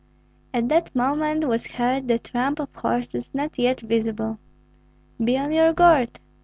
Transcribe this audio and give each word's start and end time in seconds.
At 0.51 0.67
that 0.69 0.95
moment 0.95 1.43
was 1.47 1.67
heard 1.67 2.07
the 2.07 2.17
tramp 2.17 2.57
of 2.59 2.73
horses 2.73 3.35
not 3.35 3.59
yet 3.59 3.81
visible. 3.81 4.39
"Be 5.23 5.37
on 5.37 5.51
your 5.51 5.73
guard!" 5.73 6.19